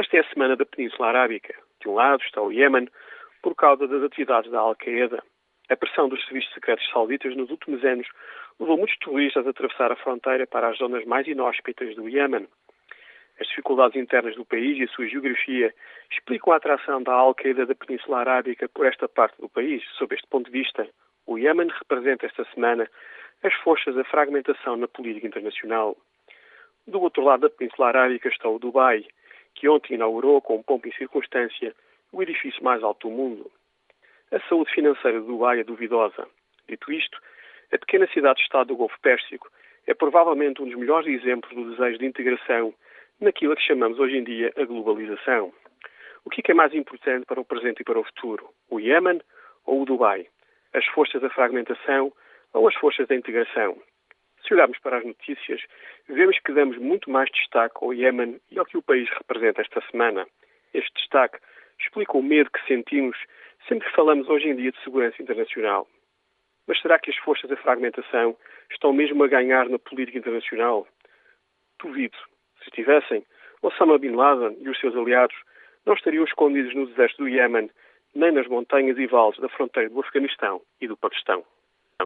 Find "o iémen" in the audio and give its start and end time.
2.40-2.88, 21.26-21.68, 48.70-49.20